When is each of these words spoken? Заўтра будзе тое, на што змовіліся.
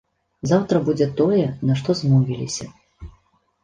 Заўтра 0.51 0.81
будзе 0.87 1.07
тое, 1.21 1.43
на 1.71 1.79
што 1.83 1.99
змовіліся. 2.03 2.65